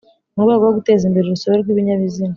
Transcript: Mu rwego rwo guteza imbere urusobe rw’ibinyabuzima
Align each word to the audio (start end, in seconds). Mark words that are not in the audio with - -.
Mu 0.35 0.41
rwego 0.45 0.63
rwo 0.63 0.73
guteza 0.77 1.03
imbere 1.05 1.25
urusobe 1.25 1.55
rw’ibinyabuzima 1.61 2.29